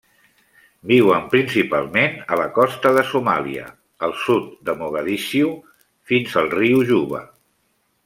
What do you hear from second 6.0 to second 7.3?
fins al riu Juba.